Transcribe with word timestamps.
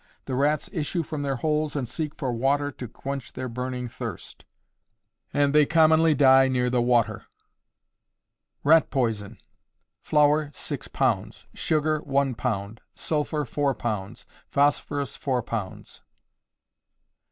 The 0.25 0.33
rats 0.33 0.67
issue 0.73 1.03
from 1.03 1.21
their 1.21 1.35
holes 1.35 1.75
and 1.75 1.87
seek 1.87 2.15
for 2.15 2.33
water 2.33 2.71
to 2.71 2.87
quench 2.87 3.33
their 3.33 3.47
burning 3.47 3.87
thirst, 3.87 4.45
and 5.31 5.53
they 5.53 5.67
commonly 5.67 6.15
die 6.15 6.47
near 6.47 6.71
the 6.71 6.81
water. 6.81 7.25
Rat 8.63 8.89
Poison. 8.89 9.37
Flour, 10.01 10.49
six 10.55 10.87
pounds; 10.87 11.45
sugar, 11.53 11.99
one 11.99 12.33
pound; 12.33 12.81
sulphur, 12.95 13.45
four 13.45 13.75
pounds; 13.75 14.25
phosphorus, 14.49 15.15
four 15.15 15.43
pounds. 15.43 16.01